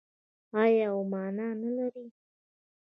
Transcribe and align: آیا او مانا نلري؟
آیا 0.61 0.87
او 0.95 1.01
مانا 1.11 1.47
نلري؟ 1.61 2.05